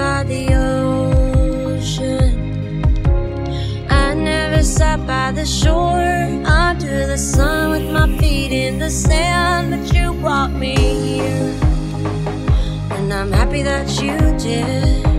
[0.00, 2.32] by the ocean.
[3.90, 6.16] I never sat by the shore
[6.64, 10.74] under the sun with my feet in the sand, but you brought me
[11.06, 11.54] here.
[12.96, 15.09] And I'm happy that you did.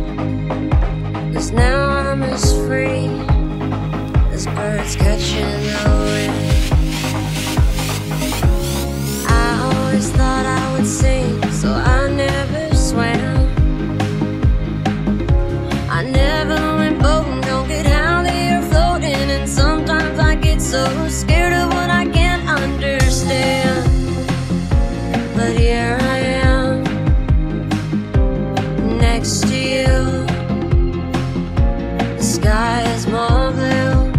[32.42, 34.10] The sky is more blue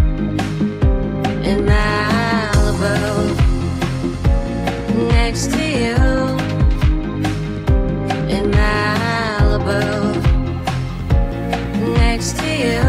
[1.43, 2.95] in Malibu,
[5.09, 5.97] next to you
[8.29, 9.81] in Malibu
[11.97, 12.83] next to you.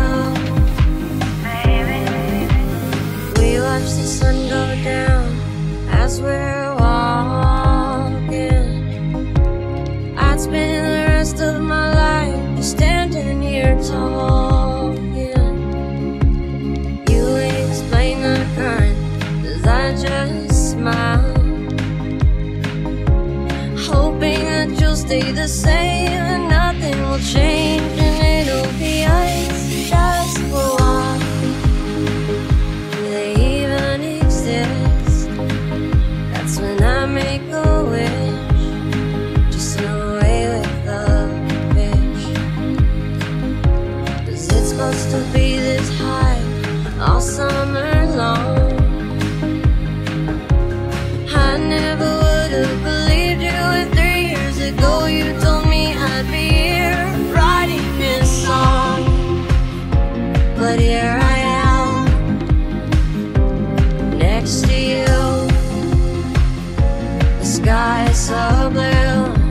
[3.38, 5.26] We watch the sun go down
[5.90, 8.22] as we're walking.
[10.16, 14.33] I'd spend the rest of my life standing here talking.
[24.94, 28.03] You'll stay the same and nothing will change
[60.84, 62.04] here I am,
[64.18, 65.06] next to you.
[67.38, 69.43] The sky is so blue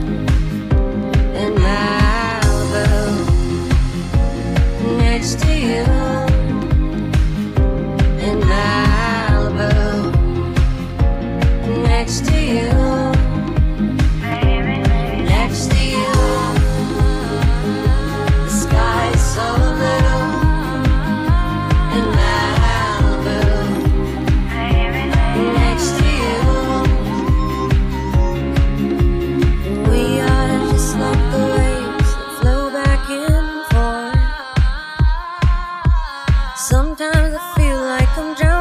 [36.56, 38.53] Sometimes I feel like I'm drowning